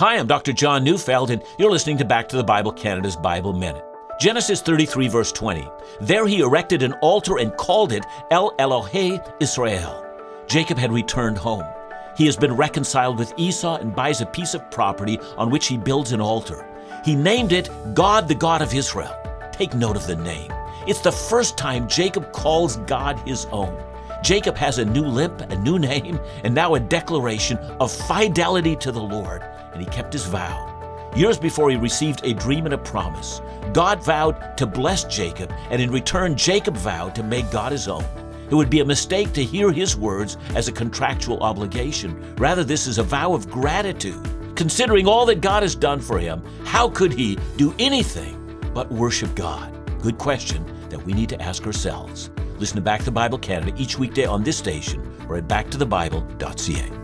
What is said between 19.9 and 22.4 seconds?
of the name. It's the first time Jacob